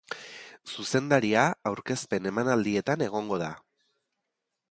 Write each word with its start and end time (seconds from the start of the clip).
Zuzendaria 0.75 1.43
aurkezpen-emanaldietan 1.71 3.05
egongo 3.09 3.39
da. 3.45 3.51